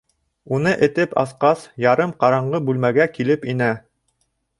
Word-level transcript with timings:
Уны 0.55 0.71
этеп 0.87 1.11
асҡас, 1.23 1.65
ярым 1.85 2.13
ҡараңғы 2.23 2.61
бүлмәгә 2.71 3.07
килеп 3.19 3.47
инә. 3.55 3.69